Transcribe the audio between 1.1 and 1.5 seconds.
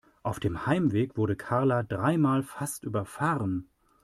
wurde